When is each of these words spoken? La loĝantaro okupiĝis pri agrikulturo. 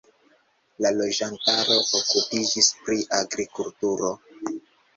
La 0.85 0.91
loĝantaro 1.01 1.77
okupiĝis 1.99 2.73
pri 2.81 2.99
agrikulturo. 3.21 4.13